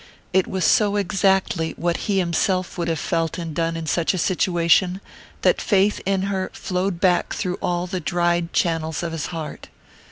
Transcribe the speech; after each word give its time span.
It 0.33 0.47
was 0.47 0.65
so 0.65 0.95
exactly 0.95 1.73
what 1.77 1.95
he 1.97 2.17
himself 2.17 2.75
would 2.75 2.87
have 2.87 2.97
felt 2.97 3.37
and 3.37 3.53
done 3.53 3.77
in 3.77 3.85
such 3.85 4.15
a 4.15 4.17
situation 4.17 4.99
that 5.43 5.61
faith 5.61 6.01
in 6.07 6.23
her 6.23 6.49
flowed 6.55 6.99
back 6.99 7.35
through 7.35 7.59
all 7.61 7.85
the 7.85 7.99
dried 7.99 8.51
channels 8.51 9.03
of 9.03 9.11
his 9.11 9.27
heart. 9.27 9.67